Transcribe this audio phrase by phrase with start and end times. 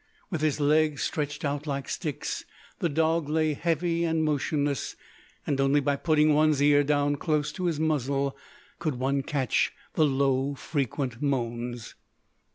[0.31, 2.43] With his legs stretched out like sticks,
[2.79, 4.95] the dog lay heavy and motionless,
[5.45, 8.35] and only by putting one's ear down close to his muzzle
[8.79, 11.93] could one catch the low, frequent moans.